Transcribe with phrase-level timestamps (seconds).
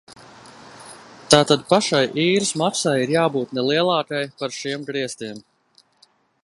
[1.33, 5.45] Tātad pašai īres maksai ir jābūt ne lielākai par šiem griestiem.